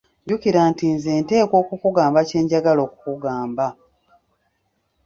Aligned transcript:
Jjukira 0.23 0.61
nti 0.71 0.85
nze 0.95 1.11
nteekwa 1.21 1.55
okukugamba 1.63 2.19
kye 2.27 2.39
njagala 2.43 2.81
okukugamba. 2.87 3.67